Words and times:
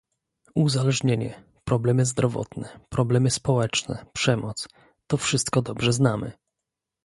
Uzależnienie, 0.55 1.43
problemy 1.63 2.05
zdrowotne, 2.05 2.79
problemy 2.89 3.31
społeczne, 3.31 4.05
przemoc- 4.13 4.67
to 5.09 5.17
wszystko 5.17 5.61
dobrze 5.61 5.93
znamy 5.93 6.31